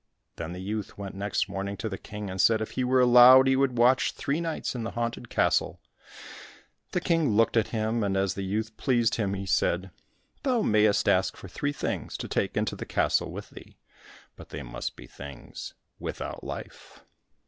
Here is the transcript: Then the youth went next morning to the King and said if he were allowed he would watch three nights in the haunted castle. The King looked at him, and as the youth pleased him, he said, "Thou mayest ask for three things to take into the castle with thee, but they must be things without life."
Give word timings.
Then 0.37 0.53
the 0.53 0.59
youth 0.59 0.97
went 0.97 1.13
next 1.13 1.47
morning 1.47 1.77
to 1.77 1.87
the 1.87 1.95
King 1.99 2.27
and 2.31 2.41
said 2.41 2.59
if 2.59 2.71
he 2.71 2.83
were 2.83 3.01
allowed 3.01 3.45
he 3.45 3.55
would 3.55 3.77
watch 3.77 4.13
three 4.13 4.41
nights 4.41 4.73
in 4.73 4.81
the 4.83 4.89
haunted 4.97 5.29
castle. 5.29 5.79
The 6.93 6.99
King 7.01 7.29
looked 7.35 7.55
at 7.55 7.67
him, 7.67 8.03
and 8.03 8.17
as 8.17 8.33
the 8.33 8.41
youth 8.43 8.75
pleased 8.77 9.13
him, 9.17 9.35
he 9.35 9.45
said, 9.45 9.91
"Thou 10.41 10.63
mayest 10.63 11.07
ask 11.07 11.37
for 11.37 11.47
three 11.47 11.71
things 11.71 12.17
to 12.17 12.27
take 12.27 12.57
into 12.57 12.75
the 12.75 12.87
castle 12.87 13.31
with 13.31 13.51
thee, 13.51 13.77
but 14.35 14.49
they 14.49 14.63
must 14.63 14.95
be 14.95 15.05
things 15.05 15.75
without 15.99 16.43
life." 16.43 17.01